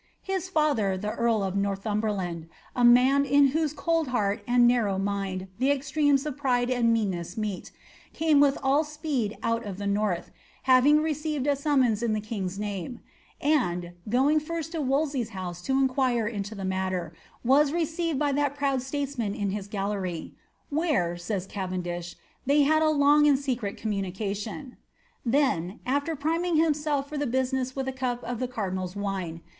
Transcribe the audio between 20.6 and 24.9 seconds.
where« vendish, ^they had a long and secret communication."